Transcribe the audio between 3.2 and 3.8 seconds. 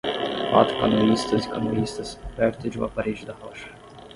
da rocha.